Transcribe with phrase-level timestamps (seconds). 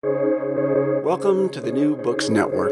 [0.00, 2.70] Welcome to the New Books Network.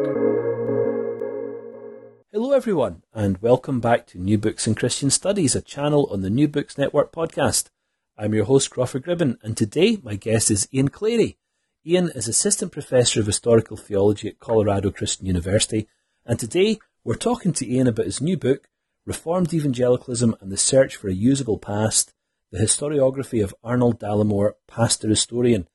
[2.30, 6.30] Hello, everyone, and welcome back to New Books in Christian Studies, a channel on the
[6.30, 7.70] New Books Network podcast.
[8.16, 11.36] I'm your host, Crawford Gribben, and today my guest is Ian Clary.
[11.84, 15.88] Ian is Assistant Professor of Historical Theology at Colorado Christian University,
[16.24, 18.68] and today we're talking to Ian about his new book,
[19.04, 22.14] Reformed Evangelicalism and the Search for a Usable Past,
[22.52, 25.66] the historiography of Arnold Dallimore, pastor historian,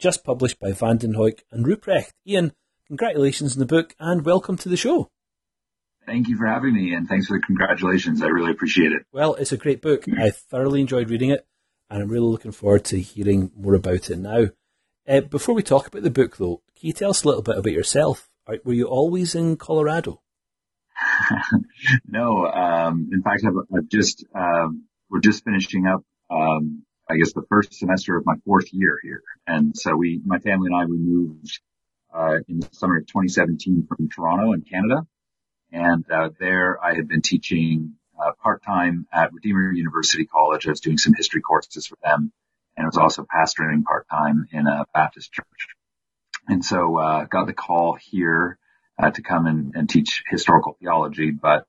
[0.00, 2.12] just published by Vandenhoeck and Ruprecht.
[2.26, 2.52] Ian,
[2.86, 5.10] congratulations on the book and welcome to the show.
[6.06, 8.22] Thank you for having me and thanks for the congratulations.
[8.22, 9.02] I really appreciate it.
[9.12, 10.04] Well, it's a great book.
[10.18, 11.46] I thoroughly enjoyed reading it
[11.90, 14.46] and I'm really looking forward to hearing more about it now.
[15.06, 17.58] Uh, before we talk about the book, though, can you tell us a little bit
[17.58, 18.28] about yourself?
[18.64, 20.22] Were you always in Colorado?
[22.06, 27.32] no, um, in fact, I've, I've just um, we're just finishing up, um, I guess,
[27.32, 30.84] the first semester of my fourth year here, and so we, my family and I,
[30.86, 31.60] we moved
[32.14, 35.06] uh, in the summer of 2017 from Toronto in Canada,
[35.72, 40.68] and uh, there I had been teaching uh, part time at Redeemer University College.
[40.68, 42.32] I was doing some history courses for them,
[42.76, 45.46] and I was also pastoring part time in a Baptist church.
[46.46, 48.56] And so uh, got the call here
[49.02, 51.30] uh, to come and, and, teach historical theology.
[51.30, 51.66] But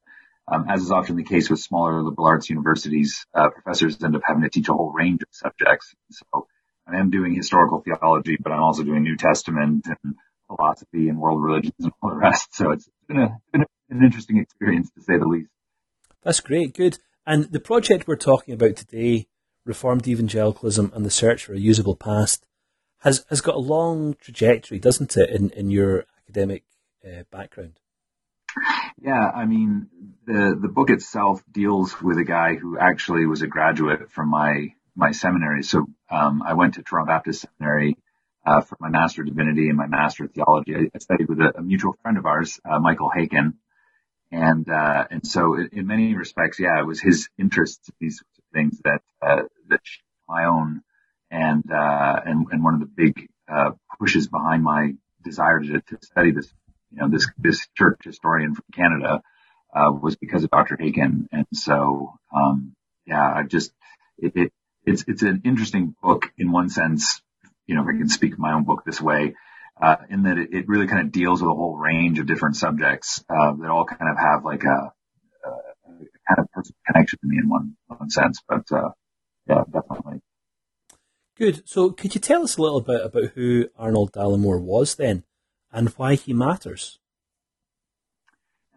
[0.51, 4.21] um, as is often the case with smaller liberal arts universities, uh, professors end up
[4.25, 5.95] having to teach a whole range of subjects.
[6.11, 6.47] So
[6.87, 10.15] I am doing historical theology, but I'm also doing New Testament and
[10.47, 12.53] philosophy and world religions and all the rest.
[12.53, 15.49] So it's been, a, been an interesting experience to say the least.
[16.23, 16.99] That's great, good.
[17.25, 19.27] And the project we're talking about today,
[19.65, 22.45] Reformed Evangelicalism and the Search for a Usable Past,
[22.99, 26.63] has, has got a long trajectory, doesn't it, in, in your academic
[27.05, 27.79] uh, background?
[29.01, 29.87] Yeah, I mean,
[30.25, 34.73] the the book itself deals with a guy who actually was a graduate from my
[34.95, 35.63] my seminary.
[35.63, 37.97] So um, I went to Toronto Baptist Seminary
[38.45, 40.75] uh, for my Master of Divinity and my Master of Theology.
[40.93, 43.53] I, studied with a, a, mutual friend of ours, uh, Michael Haykin,
[44.31, 48.21] and uh, and so in, in, many respects, yeah, it was his interests in these
[48.53, 49.81] things that uh, that
[50.27, 50.81] my own,
[51.29, 55.97] and uh, and and one of the big uh, pushes behind my desire to, to
[56.03, 56.51] study this
[56.91, 59.21] you know, this, this church historian from Canada,
[59.73, 60.77] uh, was because of Dr.
[60.77, 61.27] Haykin.
[61.31, 63.71] And so, um, yeah, I just,
[64.17, 64.53] it, it,
[64.85, 67.21] it's, it's an interesting book in one sense,
[67.67, 69.35] you know, if I can speak my own book this way,
[69.81, 72.55] uh, in that it, it really kind of deals with a whole range of different
[72.55, 75.51] subjects, uh, that all kind of have like a, a
[76.27, 78.39] kind of personal connection to me in one, one sense.
[78.47, 78.89] But, uh,
[79.47, 80.21] yeah, definitely.
[81.37, 81.67] Good.
[81.67, 85.23] So could you tell us a little bit about who Arnold Dallimore was then?
[85.71, 86.99] and why he matters.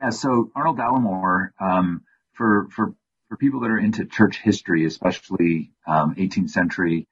[0.03, 2.03] Yeah, so Arnold Dallimore, um,
[2.35, 2.95] for for
[3.29, 7.07] for people that are into church history, especially um, 18th century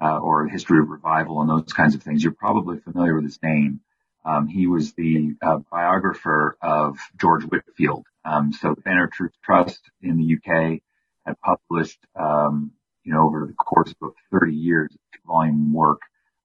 [0.00, 3.38] uh, or history of revival and those kinds of things, you're probably familiar with his
[3.42, 3.80] name.
[4.24, 8.04] Um, he was the uh, biographer of George Whitefield.
[8.24, 10.80] Um, so the Banner Truth Trust in the UK
[11.24, 12.72] had published, um,
[13.04, 16.00] you know, over the course of 30 years, volume work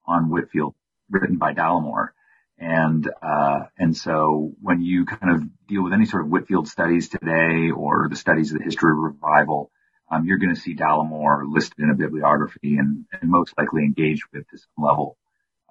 [0.06, 0.76] on Whitefield
[1.10, 2.10] written by Dallimore.
[2.60, 7.10] And, uh, and so when you kind of deal with any sort of Whitefield studies
[7.10, 9.72] today or the studies of the history of revival,
[10.12, 14.24] um, you're going to see Dallimore listed in a bibliography and, and most likely engaged
[14.32, 15.18] with to some level,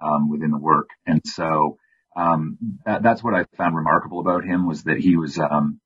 [0.01, 0.89] um, within the work.
[1.05, 1.77] And so,
[2.15, 5.79] um, that, that's what I found remarkable about him was that he was, um,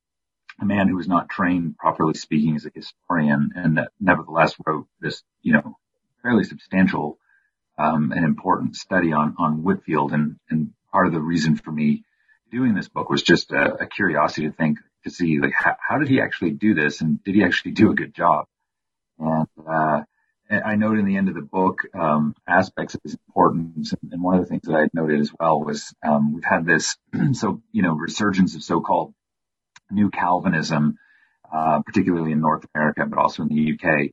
[0.59, 4.87] a man who was not trained properly speaking as a historian and that nevertheless wrote
[4.99, 5.77] this, you know,
[6.23, 7.19] fairly substantial,
[7.77, 12.03] um, and important study on, on Whitefield and, and part of the reason for me
[12.51, 15.99] doing this book was just a, a curiosity to think to see like how, how,
[15.99, 18.45] did he actually do this and did he actually do a good job?
[19.19, 20.01] And, uh,
[20.49, 24.35] I note in the end of the book um, aspects of his importance, and one
[24.35, 26.95] of the things that I noted as well was um, we've had this
[27.33, 29.13] so you know resurgence of so-called
[29.91, 30.97] new Calvinism,
[31.53, 34.11] uh, particularly in North America, but also in the UK.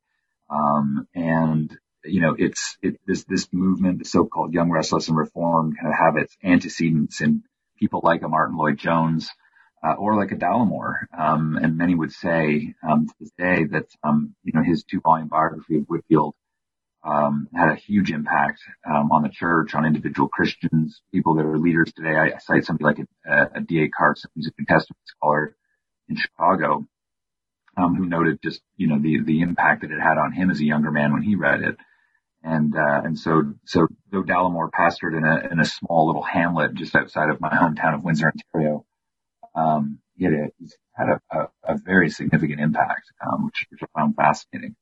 [0.50, 5.76] Um, and you know, it's, it, this, this movement, the so-called young, restless and reformed
[5.80, 7.42] kind of have its antecedents in
[7.78, 9.28] people like a Martyn Lloyd-Jones,
[9.84, 11.06] uh, or like a Dallimore.
[11.16, 15.00] Um, and many would say, um, to this day that, um, you know, his two
[15.00, 16.34] volume biography of Whitefield
[17.04, 21.58] um, had a huge impact, um, on the church, on individual Christians, people that are
[21.58, 22.16] leaders today.
[22.16, 23.88] I, cite somebody like a, a D.A.
[23.90, 25.54] Carson, who's a New Testament scholar
[26.08, 26.86] in Chicago,
[27.76, 30.60] um, who noted just, you know, the, the impact that it had on him as
[30.60, 31.76] a younger man when he read it.
[32.46, 36.74] And, uh, and so, so though Dallimore pastored in a, in a small little hamlet
[36.74, 38.84] just outside of my hometown of Windsor, Ontario,
[39.54, 40.48] um, he had a,
[40.92, 44.76] had a, a, a very significant impact, um, which, which I found fascinating.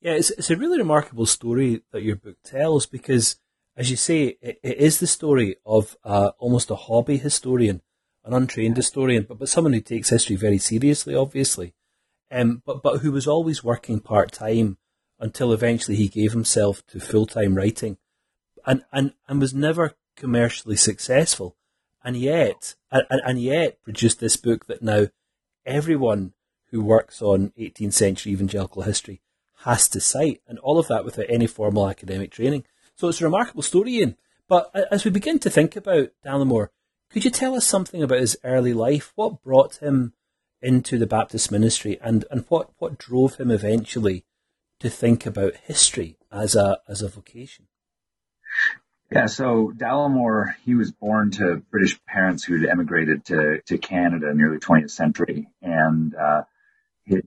[0.00, 3.36] Yeah, it's, it's a really remarkable story that your book tells because
[3.78, 7.80] as you say, it, it is the story of uh, almost a hobby historian,
[8.24, 11.74] an untrained historian, but, but someone who takes history very seriously, obviously,
[12.32, 14.78] um, but, but who was always working part time
[15.20, 17.98] until eventually he gave himself to full time writing
[18.66, 21.56] and, and, and was never commercially successful.
[22.04, 25.08] And yet, and, and yet produced this book that now
[25.66, 26.32] everyone
[26.70, 29.20] who works on 18th century evangelical history
[29.62, 32.64] has to cite, and all of that without any formal academic training.
[32.94, 34.16] So it's a remarkable story, Ian.
[34.48, 36.68] But as we begin to think about Dallimore,
[37.10, 39.12] could you tell us something about his early life?
[39.16, 40.12] What brought him
[40.62, 44.24] into the Baptist ministry, and, and what, what drove him eventually
[44.80, 47.66] to think about history as a as a vocation?
[49.10, 54.36] Yeah, so Dallimore, he was born to British parents who'd emigrated to, to Canada in
[54.36, 55.48] the early 20th century.
[55.62, 56.42] And, uh,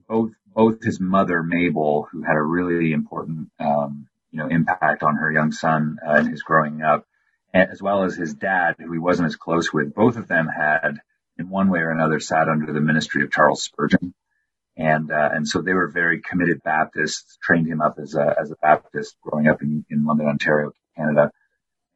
[0.08, 5.16] both, both his mother, Mabel, who had a really important, um, you know, impact on
[5.16, 7.04] her young son uh, in his growing up,
[7.52, 11.00] as well as his dad, who he wasn't as close with, both of them had,
[11.36, 14.14] in one way or another, sat under the ministry of Charles Spurgeon.
[14.76, 18.50] And, uh, and so they were very committed Baptists, trained him up as a, as
[18.50, 21.30] a Baptist growing up in, in London, Ontario, Canada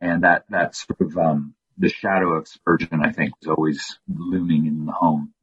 [0.01, 4.67] and that that sort of um, the shadow of Spurgeon, I think, was always looming
[4.67, 5.35] in the home,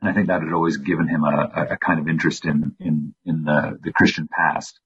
[0.00, 3.14] and I think that had always given him a, a kind of interest in in
[3.24, 4.80] in the the Christian past.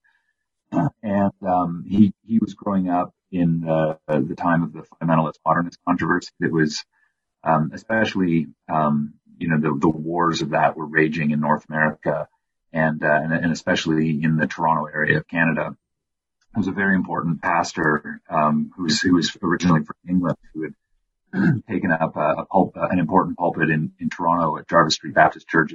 [0.71, 5.39] Uh, and um, he he was growing up in the the time of the fundamentalist
[5.45, 6.31] modernist controversy.
[6.39, 6.83] It was
[7.43, 12.27] um, especially um, you know the the wars of that were raging in North America
[12.71, 15.75] and, uh, and and especially in the Toronto area of Canada
[16.55, 21.63] was a very important pastor um, who was who was originally from England, who had
[21.69, 25.13] taken up a, a pulp, uh, an important pulpit in, in Toronto at Jarvis Street
[25.13, 25.73] Baptist Church.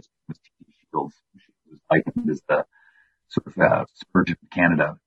[0.90, 1.14] Shields,
[1.70, 2.64] was likened as the
[3.28, 4.99] sort of uh, Spurgeon of Canada,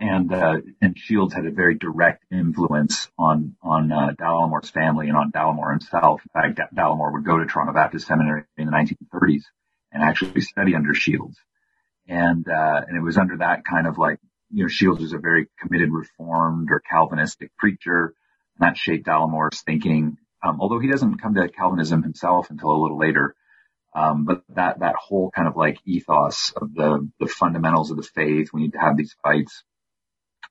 [0.00, 5.16] and uh, and Shields had a very direct influence on on uh, Dallimore's family and
[5.16, 6.22] on Dallimore himself.
[6.24, 9.42] In fact, D- Dallimore would go to Toronto Baptist Seminary in the 1930s
[9.92, 11.36] and actually study under Shields.
[12.08, 14.18] And, uh, and it was under that kind of like
[14.50, 18.14] you know, Shields was a very committed reformed or Calvinistic preacher.
[18.58, 20.16] And that shaped Dallimore's thinking.
[20.42, 23.34] Um, although he doesn't come to Calvinism himself until a little later.
[23.94, 28.02] Um, but that, that whole kind of like ethos of the, the fundamentals of the
[28.02, 29.64] faith, we need to have these fights,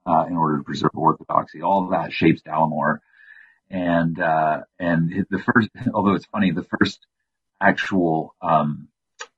[0.10, 1.62] uh, in order to preserve orthodoxy.
[1.62, 3.00] All of that shapes Dallimore.
[3.70, 7.00] And, uh, and the first, although it's funny, the first
[7.62, 8.88] actual, um,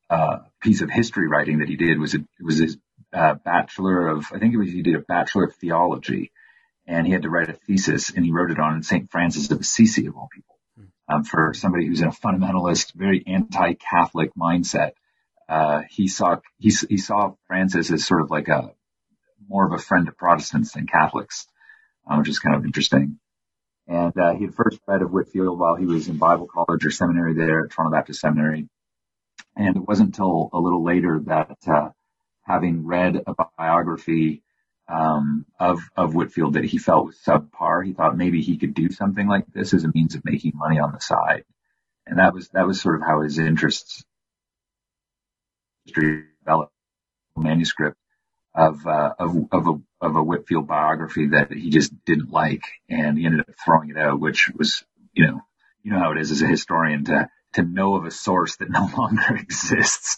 [0.09, 2.77] uh, piece of history writing that he did was, a, was his
[3.13, 6.31] uh, bachelor of, I think it was, he did a bachelor of theology
[6.87, 9.11] and he had to write a thesis and he wrote it on St.
[9.11, 10.57] Francis of Assisi of all people.
[11.09, 14.91] Um, for somebody who's in a fundamentalist, very anti-Catholic mindset,
[15.49, 18.71] uh, he saw, he, he saw Francis as sort of like a,
[19.51, 21.45] more of a friend to Protestants than Catholics,
[22.07, 23.19] um, which is kind of interesting.
[23.87, 26.91] And, uh, he had first read of Whitefield while he was in Bible college or
[26.91, 28.69] seminary there at Toronto Baptist Seminary.
[29.55, 31.89] And it wasn't until a little later that, uh,
[32.43, 34.43] having read a biography
[34.87, 37.85] um, of of Whitefield that he felt was subpar.
[37.85, 40.79] He thought maybe he could do something like this as a means of making money
[40.79, 41.45] on the side,
[42.05, 44.03] and that was that was sort of how his interests
[45.85, 46.73] developed.
[47.37, 47.97] Manuscript
[48.53, 53.17] of uh, of of a of a Whitefield biography that he just didn't like, and
[53.17, 54.83] he ended up throwing it out, which was
[55.13, 55.41] you know
[55.83, 58.69] you know how it is as a historian to to know of a source that
[58.69, 60.17] no longer exists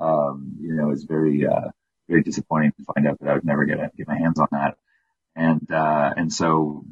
[0.00, 1.70] um, you know, it's very, uh,
[2.08, 4.76] very disappointing to find out that I would never get, get my hands on that.
[5.36, 6.84] And, uh, and so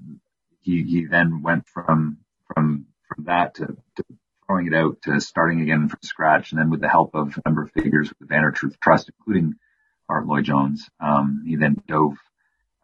[0.61, 3.67] he, he then went from, from, from that to,
[3.97, 4.05] to
[4.47, 6.53] throwing it out to starting again from scratch.
[6.53, 9.11] And then with the help of a number of figures with the Banner Truth Trust,
[9.19, 9.55] including
[10.09, 12.15] Art Lloyd Jones, um, he then dove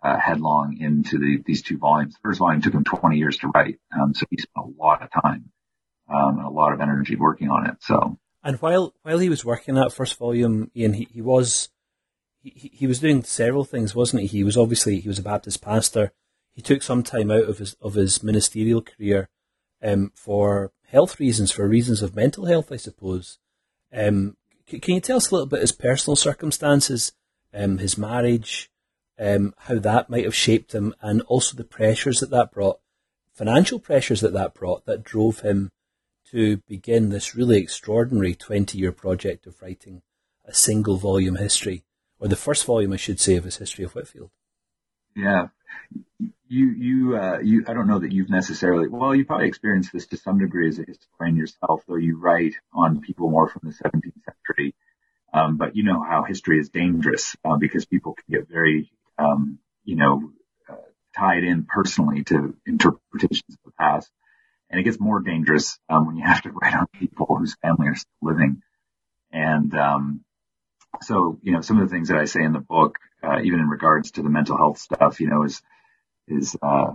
[0.02, 2.14] uh, headlong into the, these two volumes.
[2.14, 5.02] The first volume took him 20 years to write, um, so he spent a lot
[5.02, 5.50] of time
[6.12, 7.76] um, and a lot of energy working on it.
[7.80, 11.70] So and while while he was working that first volume, Ian, he, he was
[12.42, 14.28] he, he was doing several things, wasn't he?
[14.28, 16.12] He was obviously he was a Baptist pastor.
[16.52, 19.30] He took some time out of his of his ministerial career
[19.82, 23.38] um, for health reasons, for reasons of mental health, I suppose.
[23.92, 24.36] Um,
[24.66, 27.12] can you tell us a little bit his personal circumstances,
[27.52, 28.70] um, his marriage,
[29.18, 32.80] um, how that might have shaped him, and also the pressures that that brought,
[33.32, 35.70] financial pressures that that brought, that drove him
[36.30, 40.02] to begin this really extraordinary 20 year project of writing
[40.44, 41.84] a single volume history,
[42.18, 44.30] or the first volume, I should say, of his history of Whitefield?
[45.16, 45.48] Yeah.
[46.46, 50.06] You, you, uh, you, I don't know that you've necessarily, well, you probably experienced this
[50.08, 53.74] to some degree as a historian yourself, though you write on people more from the
[53.74, 54.74] 17th century.
[55.32, 59.58] Um, but you know how history is dangerous, uh, because people can get very, um,
[59.84, 60.32] you know,
[60.68, 60.76] uh,
[61.16, 64.10] tied in personally to interpretations of the past.
[64.70, 67.88] And it gets more dangerous um, when you have to write on people whose family
[67.88, 68.62] are still living.
[69.32, 70.24] And um,
[71.02, 73.60] so, you know, some of the things that I say in the book, uh, even
[73.60, 75.62] in regards to the mental health stuff, you know, is
[76.28, 76.92] is uh,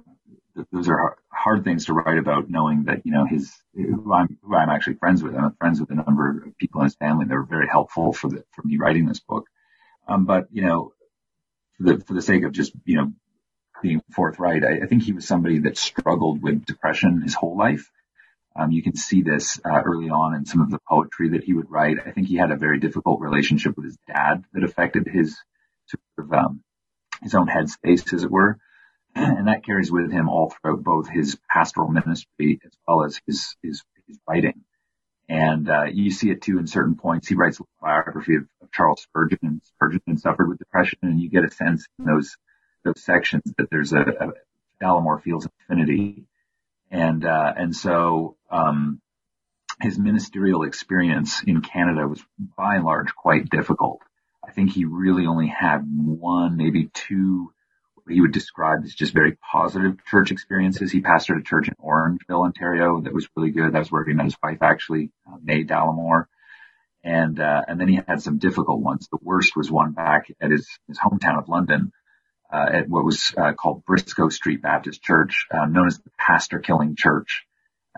[0.71, 4.55] those are hard things to write about, knowing that you know his who I'm who
[4.55, 5.36] I'm actually friends with.
[5.36, 7.25] I'm friends with a number of people in his family.
[7.25, 9.45] They were very helpful for the for me writing this book.
[10.07, 10.93] Um, but you know,
[11.77, 13.12] for the for the sake of just you know
[13.81, 17.89] being forthright, I, I think he was somebody that struggled with depression his whole life.
[18.55, 21.53] Um, you can see this uh, early on in some of the poetry that he
[21.53, 21.98] would write.
[22.05, 25.38] I think he had a very difficult relationship with his dad that affected his
[25.86, 26.63] sort of um,
[27.21, 28.59] his own headspace, as it were
[29.16, 33.56] and that carries with him all throughout both his pastoral ministry as well as his
[33.63, 34.62] his, his writing.
[35.28, 37.28] And uh, you see it too in certain points.
[37.28, 41.30] He writes a biography of, of Charles Spurgeon, and Spurgeon suffered with depression, and you
[41.30, 42.36] get a sense in those
[42.84, 44.32] those sections that there's a, a
[44.82, 46.25] Dallimore feels affinity,
[46.89, 49.01] and uh, and so um,
[49.82, 52.24] his ministerial experience in Canada was
[52.58, 54.01] by and large quite difficult.
[54.44, 57.54] I think he really only had one, maybe two
[58.10, 60.92] he would describe as just very positive church experiences.
[60.92, 63.74] He pastored a church in Orangeville, Ontario that was really good.
[63.74, 66.25] That was where he met his wife actually, uh, May Dallimore.
[67.04, 69.08] And, uh, and then he had some difficult ones.
[69.10, 71.92] The worst was one back at his, his hometown of London,
[72.51, 76.60] uh, at what was uh, called Briscoe Street Baptist Church, uh, known as the pastor
[76.60, 77.46] killing church.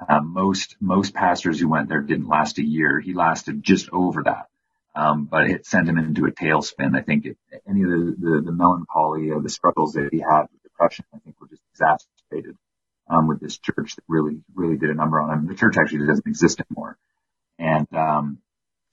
[0.07, 2.99] Uh, most, most pastors who went there didn't last a year.
[2.99, 4.47] He lasted just over that.
[4.93, 6.97] Um, but it sent him into a tailspin.
[6.97, 10.47] I think it, any of the, the, the melancholy or the struggles that he had
[10.51, 12.57] with depression, I think were just exacerbated,
[13.09, 15.47] um, with this church that really, really did a number on him.
[15.47, 16.97] The church actually doesn't exist anymore.
[17.57, 18.39] And, um,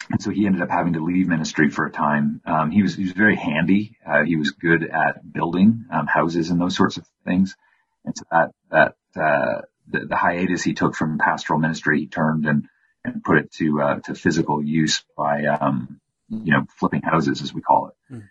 [0.08, 2.42] and so he ended up having to leave ministry for a time.
[2.46, 3.96] Um, he was, he was very handy.
[4.06, 7.56] Uh, he was good at building, um, houses and those sorts of things.
[8.04, 12.46] And so that, that, uh, the, the hiatus he took from pastoral ministry, he turned
[12.46, 12.68] and,
[13.14, 17.52] and put it to uh, to physical use by um, you know flipping houses as
[17.52, 18.14] we call it.
[18.14, 18.28] Mm.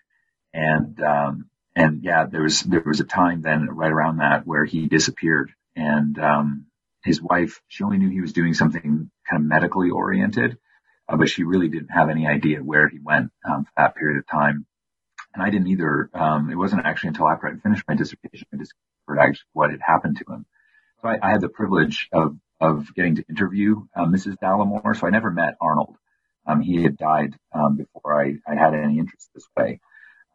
[0.54, 4.66] And um, and yeah, there was there was a time then right around that where
[4.66, 6.66] he disappeared, and um,
[7.04, 10.58] his wife she only knew he was doing something kind of medically oriented,
[11.08, 14.20] uh, but she really didn't have any idea where he went um, for that period
[14.20, 14.66] of time.
[15.34, 16.10] And I didn't either.
[16.14, 19.82] Um, it wasn't actually until after I finished my dissertation I discovered actually what had
[19.86, 20.46] happened to him.
[21.02, 24.36] So I, I had the privilege of of getting to interview uh, Mrs.
[24.42, 24.96] Dallimore.
[24.96, 25.96] So I never met Arnold.
[26.46, 29.82] Um, he had died um, before I, I, had any interest this way.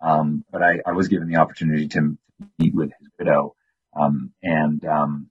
[0.00, 2.18] Um, but I, I, was given the opportunity to
[2.58, 3.54] meet with his widow,
[3.98, 5.30] um, and um,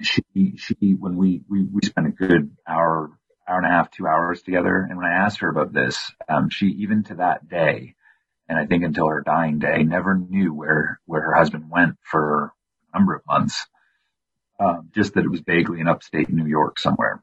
[0.00, 0.22] she
[0.56, 3.10] she when we, we we spent a good hour
[3.46, 4.86] hour and a half two hours together.
[4.88, 7.94] And when I asked her about this, um, she even to that day,
[8.48, 12.52] and I think until her dying day, never knew where where her husband went for
[12.92, 13.66] a number of months
[14.58, 17.22] um, just that it was vaguely in upstate New York somewhere.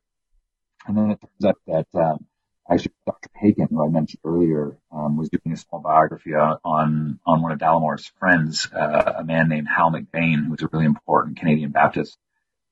[0.88, 2.26] And then it turns out that um,
[2.70, 3.30] actually Dr.
[3.42, 7.60] Haykin, who I mentioned earlier, um, was doing a small biography on on one of
[7.60, 12.18] Dallimore's friends, uh, a man named Hal McBain, who was a really important Canadian Baptist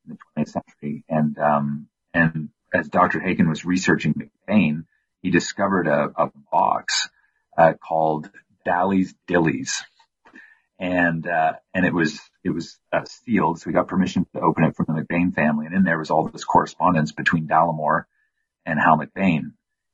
[0.06, 1.04] in the 20th century.
[1.10, 3.20] And um, and as Dr.
[3.20, 4.86] Haykin was researching McBain,
[5.22, 7.10] he discovered a, a box
[7.58, 8.30] uh, called
[8.66, 9.84] Dally's Dillies
[10.80, 14.64] and uh, and it was it was uh, sealed, so we got permission to open
[14.64, 18.04] it from the McBain family, and in there was all this correspondence between Dallimore
[18.66, 19.54] and Hal McBain,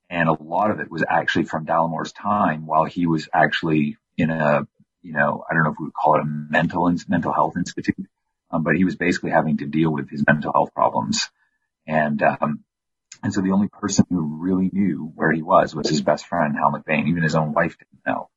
[0.10, 4.30] and a lot of it was actually from Dallimore's time while he was actually in
[4.30, 4.68] a
[5.02, 8.08] you know I don't know if we would call it a mental mental health institute,
[8.52, 11.30] um, but he was basically having to deal with his mental health problems,
[11.88, 12.63] and um,
[13.24, 16.56] and so the only person who really knew where he was was his best friend
[16.58, 17.08] Hal McBain.
[17.08, 18.30] Even his own wife didn't know.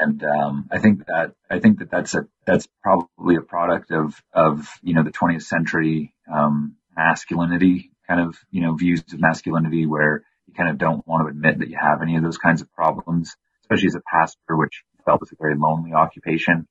[0.00, 4.14] And um, I think that I think that that's a that's probably a product of
[4.32, 9.84] of you know the 20th century um, masculinity kind of you know views of masculinity
[9.84, 12.62] where you kind of don't want to admit that you have any of those kinds
[12.62, 16.66] of problems, especially as a pastor, which felt was a very lonely occupation.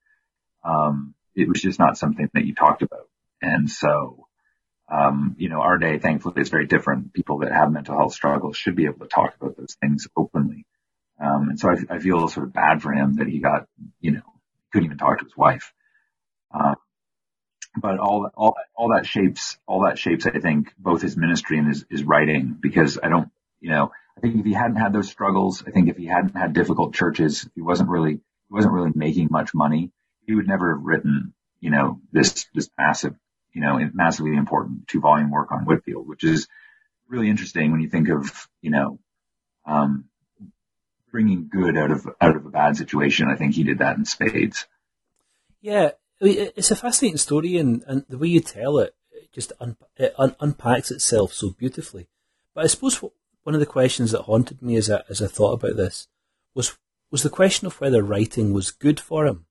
[0.64, 3.08] Um, it was just not something that you talked about,
[3.42, 4.26] and so.
[4.92, 7.14] Um, you know, our day, thankfully, is very different.
[7.14, 10.66] People that have mental health struggles should be able to talk about those things openly.
[11.20, 13.68] Um, and so I, I, feel sort of bad for him that he got,
[14.00, 14.22] you know,
[14.72, 15.74] couldn't even talk to his wife.
[16.54, 16.76] Uh,
[17.76, 21.68] but all, all, all that shapes, all that shapes, I think, both his ministry and
[21.68, 25.10] his, his writing because I don't, you know, I think if he hadn't had those
[25.10, 28.92] struggles, I think if he hadn't had difficult churches, he wasn't really, he wasn't really
[28.96, 29.92] making much money.
[30.26, 33.16] He would never have written, you know, this, this massive,
[33.54, 36.48] you know, massively important two volume work on Whitefield, which is
[37.08, 39.00] really interesting when you think of, you know,
[39.66, 40.06] um,
[41.12, 43.28] bringing good out of out of a bad situation.
[43.30, 44.68] I think he did that in spades.
[45.62, 49.78] Yeah, it's a fascinating story, and, and the way you tell it, it just un,
[49.98, 52.08] it un, unpacks itself so beautifully.
[52.54, 55.54] But I suppose one of the questions that haunted me as I, as I thought
[55.54, 56.08] about this
[56.54, 56.78] was
[57.12, 59.46] was the question of whether writing was good for him.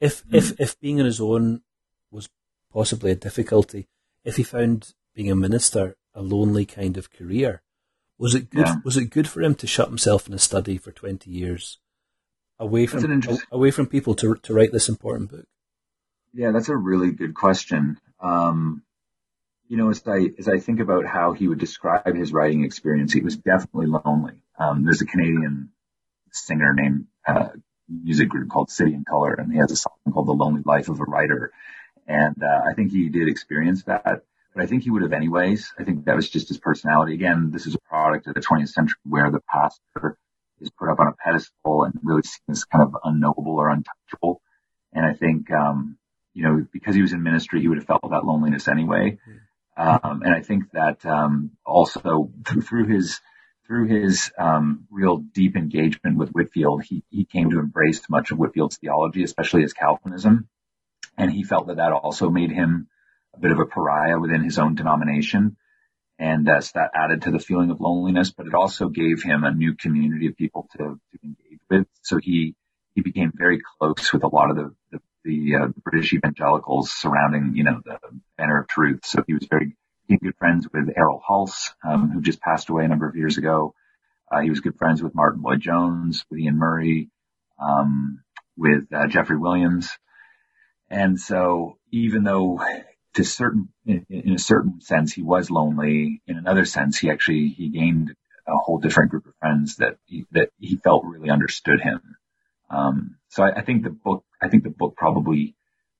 [0.00, 0.34] If mm.
[0.34, 1.62] if if being on his own
[2.10, 2.28] was
[2.72, 3.88] possibly a difficulty,
[4.24, 7.62] if he found being a minister a lonely kind of career,
[8.18, 8.66] was it good?
[8.66, 8.76] Yeah.
[8.84, 11.78] Was it good for him to shut himself in a study for twenty years,
[12.58, 13.22] away from
[13.52, 15.46] away from people to to write this important book?
[16.34, 17.98] Yeah, that's a really good question.
[18.20, 18.82] Um,
[19.68, 23.12] you know, as I as I think about how he would describe his writing experience,
[23.12, 24.42] he was definitely lonely.
[24.58, 25.70] Um, there's a Canadian
[26.32, 27.48] singer named uh,
[27.88, 30.88] music group called City and Colour, and he has a song called "The Lonely Life
[30.88, 31.52] of a Writer,"
[32.06, 35.72] and uh, I think he did experience that but I think he would have anyways.
[35.78, 37.14] I think that was just his personality.
[37.14, 40.18] Again, this is a product of the 20th century where the pastor
[40.60, 44.40] is put up on a pedestal and really seen as kind of unknowable or untouchable.
[44.92, 45.98] And I think, um,
[46.34, 49.18] you know, because he was in ministry, he would have felt that loneliness anyway.
[49.76, 53.20] Um, and I think that, um, also through, through his,
[53.66, 58.38] through his, um, real deep engagement with Whitefield, he, he came to embrace much of
[58.38, 60.48] Whitefield's theology, especially his Calvinism.
[61.16, 62.88] And he felt that that also made him
[63.38, 65.56] a bit of a pariah within his own denomination.
[66.18, 69.44] And uh, so that added to the feeling of loneliness, but it also gave him
[69.44, 71.86] a new community of people to, to engage with.
[72.02, 72.56] So he,
[72.94, 77.52] he became very close with a lot of the, the, the, uh, British evangelicals surrounding,
[77.54, 77.98] you know, the
[78.36, 79.00] banner of truth.
[79.04, 79.76] So he was very,
[80.08, 83.38] he good friends with Erroll Hulse, um, who just passed away a number of years
[83.38, 83.74] ago.
[84.30, 87.10] Uh, he was good friends with Martyn Lloyd-Jones, with Iain Murray,
[87.62, 88.22] um,
[88.56, 89.90] with uh, Geoffrey Williams.
[90.90, 92.60] And so even though
[93.14, 96.22] to certain, in, in, a certain sense, he was lonely.
[96.26, 98.14] In another sense, he actually, he gained
[98.46, 102.00] a whole different group of friends that he, that he felt really understood him.
[102.70, 105.56] Um, so I, I, think the book, I think the book probably,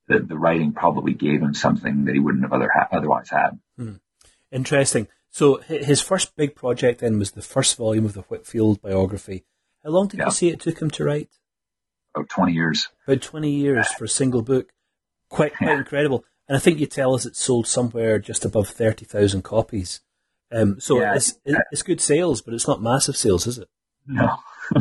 [0.07, 3.59] the, the writing probably gave him something that he wouldn't have other ha- otherwise had.
[3.77, 3.95] Hmm.
[4.50, 5.09] Interesting.
[5.31, 9.45] So his first big project then was the first volume of the Whitefield biography.
[9.85, 10.26] How long did yeah.
[10.26, 11.28] you say it took him to write?
[12.15, 12.89] About 20 years.
[13.06, 14.71] About 20 years for a single book.
[15.28, 15.78] Quite, quite yeah.
[15.78, 16.25] incredible.
[16.49, 20.00] And I think you tell us it sold somewhere just above 30,000 copies.
[20.50, 23.69] Um, so yeah, it's, it's good sales, but it's not massive sales, is it?
[24.06, 24.39] No.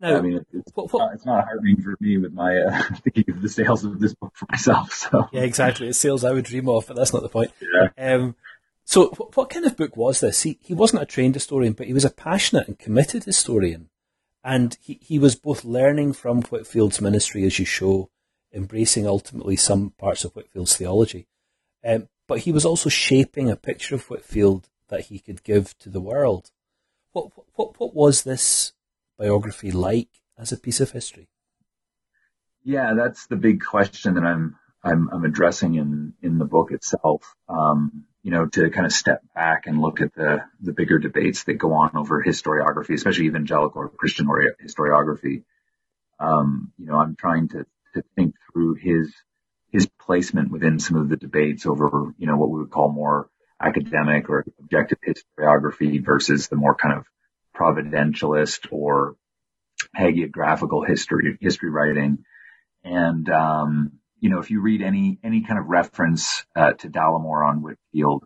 [0.00, 3.34] now, I mean, it's, what, what, it's not heartening for me with my uh, thinking
[3.34, 4.92] of the sales of this book for myself.
[4.92, 5.88] So yeah, exactly.
[5.88, 7.50] It's sales I would dream of, but that's not the point.
[7.60, 8.14] Yeah.
[8.14, 8.36] Um,
[8.84, 10.42] so what, what kind of book was this?
[10.42, 13.90] He, he wasn't a trained historian, but he was a passionate and committed historian.
[14.44, 18.08] And he, he was both learning from Whitefield's ministry, as you show,
[18.52, 21.26] embracing ultimately some parts of Whitefield's theology.
[21.84, 25.88] Um, but he was also shaping a picture of Whitefield that he could give to
[25.88, 26.50] the world.
[27.12, 28.72] What, what, what was this
[29.18, 30.08] biography like
[30.38, 31.28] as a piece of history?
[32.62, 37.34] Yeah, that's the big question that I'm I'm, I'm addressing in in the book itself.
[37.48, 41.44] Um, you know, to kind of step back and look at the the bigger debates
[41.44, 45.44] that go on over historiography, especially evangelical or Christian historiography.
[46.20, 47.64] Um, you know, I'm trying to
[47.98, 49.12] to think through his
[49.70, 53.28] his placement within some of the debates over, you know, what we would call more
[53.60, 57.04] academic or objective historiography versus the more kind of
[57.54, 59.16] providentialist or
[59.96, 62.18] hagiographical history history writing.
[62.84, 67.46] And um, you know, if you read any any kind of reference uh, to Dallimore
[67.46, 68.24] on Whitefield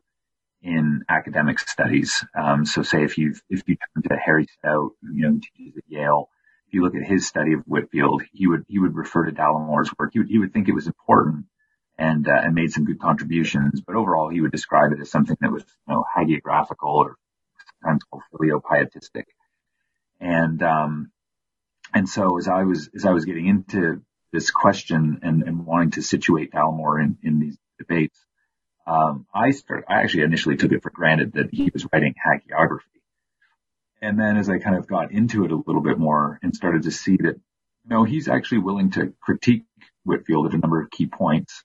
[0.62, 5.28] in academic studies, um, so say if you if you turn to Harry Stout, you
[5.28, 6.28] know, teaches at Yale,
[6.72, 9.92] if you look at his study of Whitefield, he would he would refer to Dallimore's
[9.98, 10.14] work.
[10.14, 11.44] He would he would think it was important
[11.98, 15.37] and uh, and made some good contributions, but overall he would describe it as something
[15.42, 17.16] that was you know hagiographical or
[17.82, 19.26] sometimes called filio-pietistic.
[20.18, 21.11] And um,
[21.92, 24.00] and so as I was as I was getting into
[24.32, 28.18] this question and, and wanting to situate Dallimore in, in these debates,
[28.87, 33.02] um, I started I actually initially took it for granted that he was writing hagiography.
[34.03, 36.83] And then as I kind of got into it a little bit more and started
[36.83, 37.41] to see that,
[37.87, 39.65] no, he's actually willing to critique
[40.05, 41.62] Whitefield at a number of key points.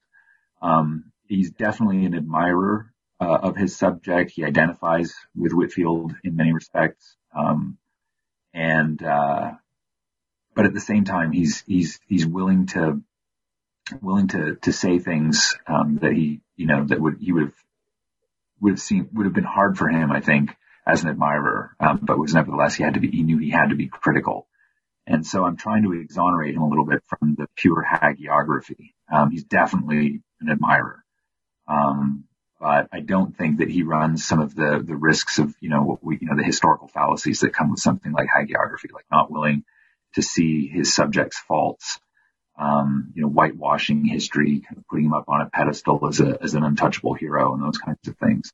[0.62, 4.32] Um, he's definitely an admirer uh, of his subject.
[4.32, 7.16] He identifies with Whitefield in many respects.
[7.36, 7.80] Um,
[8.54, 9.54] and, uh,
[10.54, 13.02] but at the same time, he's, he's, he's willing to,
[14.00, 17.56] willing to, to say things, um, that he, you know, that would, he would have,
[18.62, 20.56] would have seen, would have been hard for him, I think,
[20.88, 23.70] as an admirer, um, but was nevertheless he had to be he knew he had
[23.70, 24.48] to be critical.
[25.06, 28.94] And so I'm trying to exonerate him a little bit from the pure hagiography.
[29.14, 31.04] Um, he's definitely an admirer.
[31.68, 32.26] Um,
[32.60, 35.84] but I don't think that he runs some of the, the risks of, you know,
[35.84, 39.32] what we, you know, the historical fallacies that come with something like hagiography, like not
[39.32, 39.64] willing
[40.16, 42.00] to see his subject's faults.
[42.58, 46.38] um, you know, whitewashing history, kind of putting him up on a pedestal as a,
[46.42, 48.52] as an untouchable hero and those kinds of things.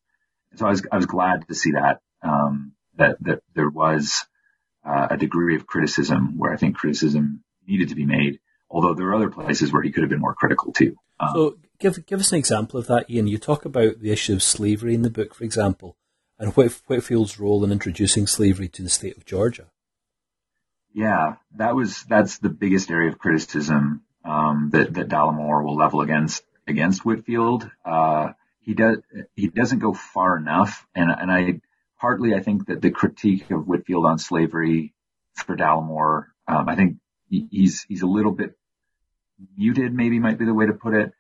[0.56, 4.26] So I was, I was glad to see that, um, that, that there was,
[4.86, 9.08] uh, a degree of criticism where I think criticism needed to be made, although there
[9.08, 10.96] are other places where he could have been more critical too.
[11.20, 13.28] Um, so give, give us an example of that, Ian.
[13.28, 15.96] You talk about the issue of slavery in the book, for example,
[16.38, 19.68] and Whit- Whitefield's role in introducing slavery to the state of Georgia.
[20.94, 26.02] Yeah, that was that's the biggest area of criticism um, that that Dallimore will level
[26.02, 27.70] against against Whitefield.
[27.84, 28.98] Uh, he does
[29.34, 31.62] he doesn't go far enough, and and I
[32.04, 34.94] partly I think that the critique of Whitefield on slavery
[35.46, 36.98] for Dallimore, um, I think
[37.30, 38.52] he's he's a little bit
[39.58, 41.14] muted, maybe might be the way to put it,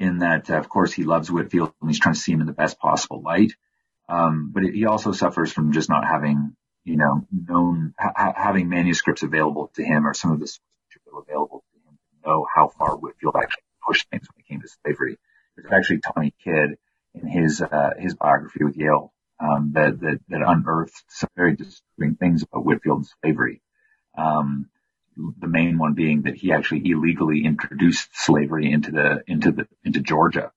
[0.00, 2.46] in that uh, of course he loves Whitefield and he's trying to see him in
[2.48, 3.52] the best possible light,
[4.08, 9.24] um, but he also suffers from just not having you know, known, ha- having manuscripts
[9.24, 10.48] available to him or some of the
[10.88, 14.60] material available to him to know how far Whitefield actually pushed things when it came
[14.60, 15.18] to slavery.
[15.56, 16.78] There's actually Tommy Kidd
[17.14, 22.16] in his, uh, his biography with Yale, um, that, that, that unearthed some very disturbing
[22.16, 23.62] things about Whitefield and slavery.
[24.16, 24.68] Um,
[25.16, 30.00] the main one being that he actually illegally introduced slavery into the, into the, into
[30.00, 30.52] Georgia.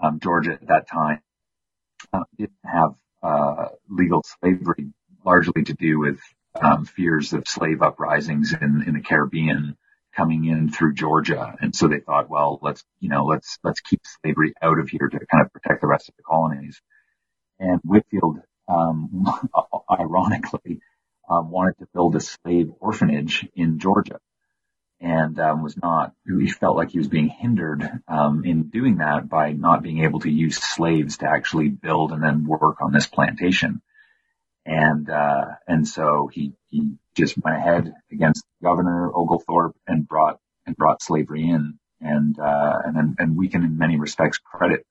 [0.00, 1.20] Um, Georgia at that time,
[2.12, 4.92] uh, didn't have, uh, legal slavery
[5.24, 6.20] largely to do with
[6.60, 9.76] um, fears of slave uprisings in, in the Caribbean
[10.14, 11.56] coming in through Georgia.
[11.60, 15.08] And so they thought, well, let's, you know, let's, let's keep slavery out of here
[15.08, 16.80] to kind of protect the rest of the colonies.
[17.58, 19.24] And Whitefield, um,
[19.90, 20.80] ironically,
[21.28, 24.20] um, wanted to build a slave orphanage in Georgia
[25.00, 29.28] and um, was not, he felt like he was being hindered um, in doing that
[29.28, 33.06] by not being able to use slaves to actually build and then work on this
[33.06, 33.82] plantation.
[34.64, 40.76] And, uh, and so he, he just went ahead against Governor Oglethorpe and brought, and
[40.76, 44.84] brought slavery in and, uh, and and we can in many respects credit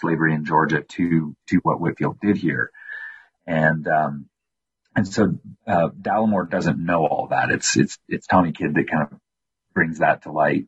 [0.00, 2.70] slavery in Georgia to, to what Whitefield did here.
[3.46, 4.28] And, um,
[4.94, 7.50] and so, uh, doesn't know all that.
[7.50, 9.18] It's, it's, it's Tommy Kidd that kind of
[9.74, 10.66] brings that to light,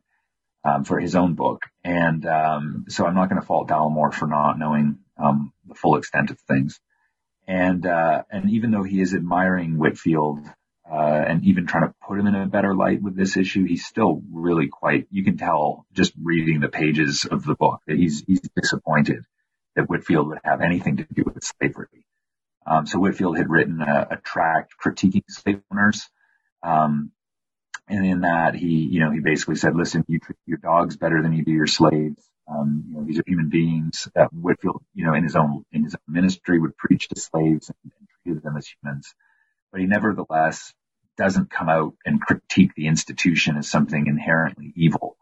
[0.63, 1.63] um, for his own book.
[1.83, 5.97] And, um, so I'm not going to fault Dallimore for not knowing, um, the full
[5.97, 6.79] extent of things.
[7.47, 10.45] And, uh, and even though he is admiring Whitefield,
[10.91, 13.85] uh, and even trying to put him in a better light with this issue, he's
[13.85, 18.23] still really quite, you can tell just reading the pages of the book that he's,
[18.25, 19.23] he's disappointed
[19.75, 22.05] that Whitefield would have anything to do with slavery.
[22.65, 26.09] Um, so Whitefield had written a, a tract critiquing slave owners.
[26.63, 27.11] Um,
[27.87, 31.21] and in that he, you know, he basically said, listen, you treat your dogs better
[31.21, 32.21] than you do your slaves.
[32.47, 35.83] Um, you know, these are human beings that Whitefield, you know, in his own, in
[35.83, 39.13] his own ministry would preach to slaves and, and treated them as humans.
[39.71, 40.73] But he nevertheless
[41.19, 45.17] doesn't come out and critique the institution as something inherently evil.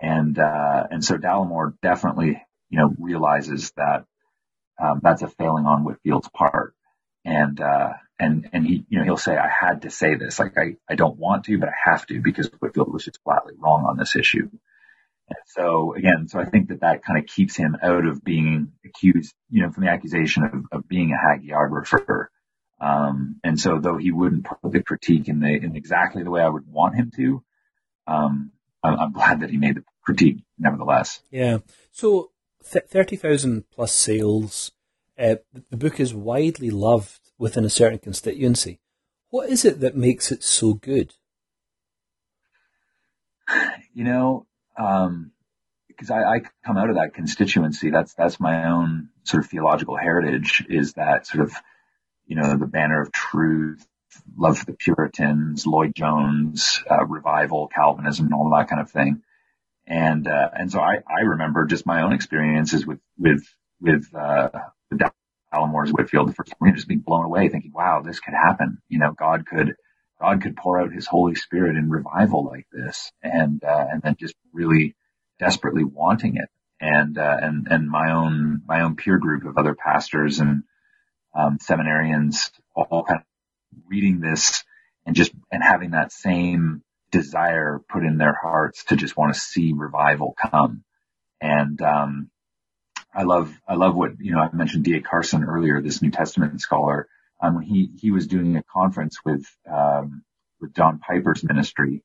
[0.00, 4.06] And, uh, and so Dallimore definitely, you know, realizes that,
[4.82, 6.74] um, that's a failing on Whitefield's part.
[7.26, 10.38] And, uh, and, and he, you know, he'll say, I had to say this.
[10.38, 13.52] Like, I, I don't want to, but I have to because Whitefield was just flatly
[13.58, 14.48] wrong on this issue.
[15.28, 18.72] And so again, so I think that that kind of keeps him out of being
[18.82, 22.28] accused, you know, from the accusation of, of being a hagiographer.
[22.80, 26.42] Um, and so though he wouldn't put the critique in the, in exactly the way
[26.42, 27.42] I would want him to,
[28.06, 31.20] um, I'm, I'm glad that he made the critique nevertheless.
[31.30, 31.58] Yeah.
[31.90, 32.30] So
[32.70, 34.72] th- 30,000 plus sales.
[35.18, 35.36] Uh,
[35.70, 38.80] the book is widely loved within a certain constituency.
[39.30, 41.14] What is it that makes it so good?
[43.92, 44.46] You know,
[44.78, 45.32] um,
[45.88, 47.90] because I, I come out of that constituency.
[47.90, 50.64] That's that's my own sort of theological heritage.
[50.68, 51.52] Is that sort of
[52.28, 53.86] you know the banner of truth,
[54.36, 59.22] love for the Puritans, Lloyd Jones, uh, revival, Calvinism, and all that kind of thing.
[59.86, 63.44] And uh, and so I I remember just my own experiences with with
[63.80, 64.50] with uh,
[64.90, 65.10] the
[65.54, 68.78] Dallimore's Whitefield the first time, just being blown away, thinking, wow, this could happen.
[68.88, 69.74] You know, God could
[70.20, 74.16] God could pour out his Holy Spirit in revival like this and, uh, and then
[74.18, 74.96] just really
[75.38, 76.48] desperately wanting it.
[76.80, 80.64] And, uh, and, and my own, my own peer group of other pastors and,
[81.34, 84.64] um, seminarians all kind of reading this
[85.06, 89.40] and just, and having that same desire put in their hearts to just want to
[89.40, 90.84] see revival come.
[91.40, 92.30] And, um,
[93.14, 95.00] I love, I love what, you know, I mentioned D.A.
[95.00, 97.08] Carson earlier, this New Testament scholar
[97.40, 100.22] um, he he was doing a conference with um,
[100.60, 102.02] with John Piper's ministry,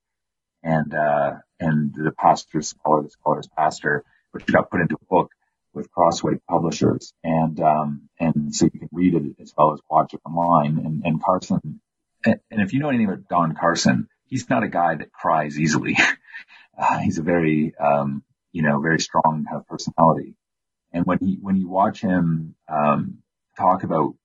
[0.61, 5.31] and uh, and the pastor's scholar, the scholar's pastor, which got put into a book
[5.73, 10.13] with Crossway Publishers, and um, and so you can read it as well as watch
[10.13, 10.77] it online.
[10.77, 11.81] And, and Carson,
[12.25, 15.59] and, and if you know anything about Don Carson, he's not a guy that cries
[15.59, 15.97] easily.
[16.77, 20.35] uh, he's a very, um, you know, very strong kind of personality.
[20.91, 23.19] And when he, when you watch him, um,
[23.57, 24.15] talk about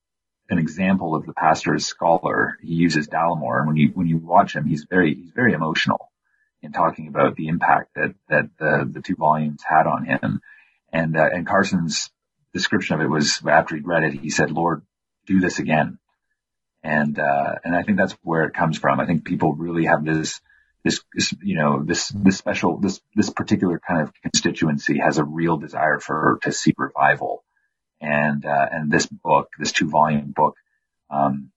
[0.50, 3.58] an example of the pastor as scholar, he uses Dallimore.
[3.58, 6.10] And when you, when you watch him, he's very, he's very emotional
[6.62, 10.40] in talking about the impact that, that the, the two volumes had on him.
[10.92, 12.10] And, uh, and Carson's
[12.52, 14.82] description of it was after he'd read it, he said, Lord,
[15.26, 15.98] do this again.
[16.82, 19.00] And, uh, and I think that's where it comes from.
[19.00, 20.40] I think people really have this,
[20.84, 25.24] this, this, you know, this, this special, this, this particular kind of constituency has a
[25.24, 27.44] real desire for, to seek revival.
[28.00, 30.54] And, uh, and this book, this two volume book,
[31.10, 31.50] um,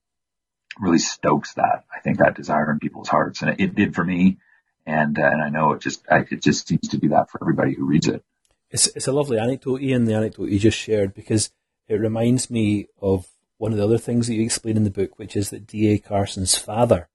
[0.79, 1.83] really stokes that.
[1.95, 3.41] I think that desire in people's hearts.
[3.41, 4.39] And it, it did for me.
[4.85, 7.39] And, uh, and I know it just, I, it just seems to do that for
[7.41, 8.23] everybody who reads it.
[8.71, 11.51] It's, it's a lovely anecdote, Ian, the anecdote you just shared, because
[11.87, 15.19] it reminds me of one of the other things that you explain in the book,
[15.19, 15.99] which is that D.A.
[15.99, 17.09] Carson's father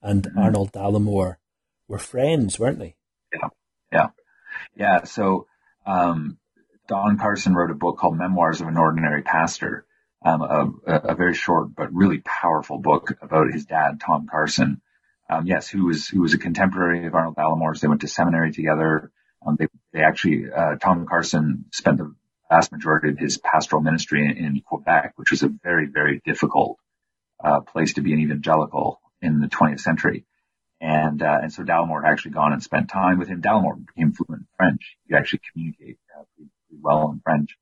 [0.00, 0.38] and mm-hmm.
[0.38, 1.36] Arnold Dallimore
[1.88, 2.96] were friends, weren't they?
[3.32, 3.48] Yeah,
[3.92, 4.06] yeah,
[4.74, 5.04] yeah.
[5.04, 5.46] So
[5.84, 6.38] um,
[6.88, 9.84] Don Carson wrote a book called Memoirs of an Ordinary Pastor,
[10.24, 10.42] um,
[10.86, 14.80] a, a, very short but really powerful book about his dad, Tom Carson.
[15.28, 17.80] Um, yes, who was who was a contemporary of Arnold Dallimore's.
[17.80, 19.10] They went to seminary together.
[19.46, 22.14] Um, they they actually uh, Tom Carson spent the
[22.50, 26.78] vast majority of his pastoral ministry in, in Quebec, which was a very very difficult
[27.42, 30.24] uh, place to be an evangelical in the 20th century.
[30.80, 33.42] And, uh, and so Dallimore had actually gone and spent time with him.
[33.42, 34.96] Dallimore became fluent in French.
[35.06, 36.50] He actually communicate uh, pretty,
[36.80, 37.56] well in French.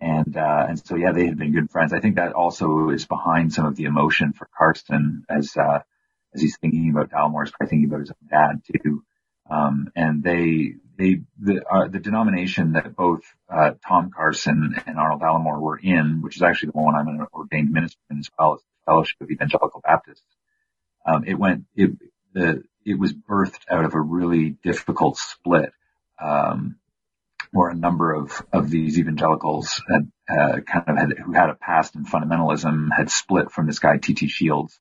[0.00, 1.92] And, uh, and so yeah, they had been good friends.
[1.92, 5.80] I think that also is behind some of the emotion for Carson as, uh,
[6.34, 9.02] as he's thinking about Dallimore, he's probably thinking about his dad too.
[9.50, 15.20] Um, and they, they, the, uh, the denomination that both, uh, Tom Carson and Arnold
[15.20, 18.54] Dallimore were in, which is actually the one I'm an ordained minister in as well
[18.54, 20.22] as the Fellowship of Evangelical Baptists.
[21.04, 21.90] Um, it went, it,
[22.32, 25.72] the, it was birthed out of a really difficult split,
[26.22, 26.76] um,
[27.50, 31.54] where a number of, of these evangelicals had, uh, kind of had, who had a
[31.54, 34.28] past in fundamentalism had split from this guy, T.T.
[34.28, 34.78] Shields.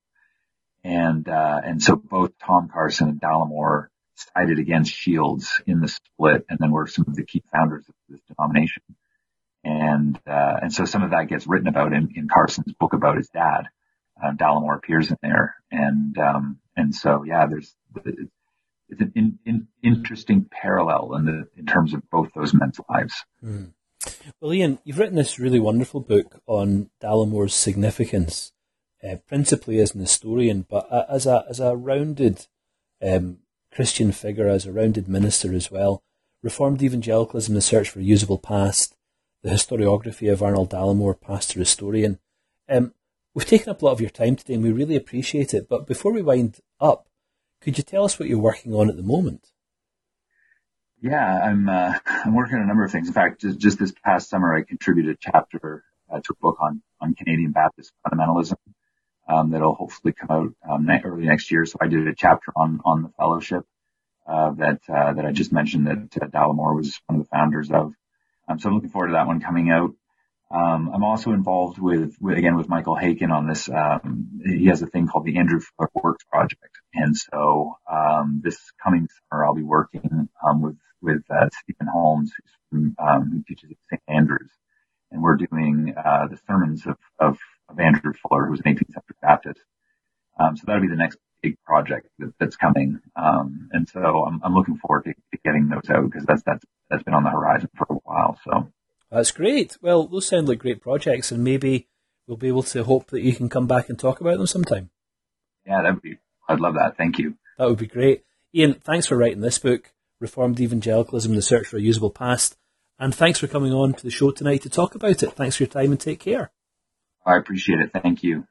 [0.84, 3.88] And, uh, and so both Tom Carson and Dallimore
[4.36, 7.96] sided against Shields in the split and then were some of the key founders of
[8.10, 8.84] this denomination.
[9.64, 13.18] And, uh, and so some of that gets written about in, in Carson's book about
[13.18, 13.66] his dad.
[14.24, 14.34] Uh,
[14.76, 15.56] appears in there.
[15.72, 21.66] And, um, and so, yeah, there's, it's an in, in, interesting parallel in the, in
[21.66, 23.24] terms of both those men's lives.
[23.44, 23.74] Mm.
[24.40, 28.52] Well, Ian, you've written this really wonderful book on Dallimore's significance,
[29.08, 32.48] uh, principally as an historian, but as a as a rounded
[33.02, 33.40] um,
[33.74, 36.04] Christian figure, as a rounded minister as well.
[36.44, 38.96] Reformed evangelicalism, the search for a usable past,
[39.44, 42.20] the historiography of Arnold Dallimore, pastor historian.
[42.68, 42.94] Um,
[43.34, 45.70] We've taken up a lot of your time today and we really appreciate it.
[45.70, 47.08] But before we wind up,
[47.62, 49.52] could you tell us what you're working on at the moment?
[51.02, 53.08] Yeah, I'm uh, I'm working on a number of things.
[53.08, 56.58] In fact, just, just this past summer, I contributed a chapter uh, to a book
[56.60, 58.58] on on Canadian Baptist fundamentalism
[59.28, 61.66] um, that'll hopefully come out um, early next year.
[61.66, 63.66] So I did a chapter on on the fellowship
[64.28, 67.72] uh, that uh, that I just mentioned that uh, Dallimore was one of the founders
[67.72, 67.94] of.
[68.48, 69.92] Um, so I'm looking forward to that one coming out.
[70.54, 73.70] Um, I'm also involved with, with, again, with Michael Haykin on this.
[73.70, 76.78] Um, he has a thing called the Andrew Fuller Works Project.
[76.94, 82.34] And so, um, this coming summer, I'll be working, um, with, with, uh, Stephen Holmes,
[82.70, 84.02] from, um, who teaches at St.
[84.10, 84.52] Andrews.
[85.12, 87.38] And we're doing, uh, the sermons of, of,
[87.70, 89.60] of Andrew Fuller, who was an 18th century Baptist.
[90.40, 93.00] Um, so that'll be the next big project that, that's coming.
[93.16, 97.04] and so I'm, I'm looking forward to, to getting those out because that's, that's, that's
[97.04, 98.40] been on the horizon for a while.
[98.44, 98.72] So.
[99.12, 99.78] That's great.
[99.82, 101.88] Well, those sound like great projects, and maybe
[102.28, 104.90] we'll be able to hope that you can come back and talk about them sometime.
[105.66, 106.18] Yeah, that would be.
[106.48, 106.98] I'd love that.
[106.98, 107.36] Thank you.
[107.58, 108.24] That would be great.
[108.56, 112.58] Ian, thanks for writing this book, Reformed Evangelicalism: The Search for a Usable Past,
[112.98, 115.34] and thanks for coming on to the show tonight to talk about it.
[115.34, 116.52] Thanks for your time and take care.
[117.26, 117.92] I appreciate it.
[118.02, 118.48] Thank you.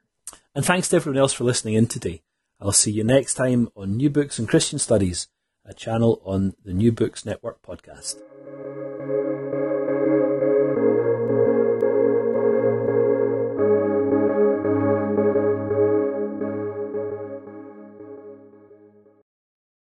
[0.53, 2.23] And thanks to everyone else for listening in today.
[2.59, 5.27] I'll see you next time on New Books in Christian Studies,
[5.65, 8.21] a channel on the New Books Network podcast.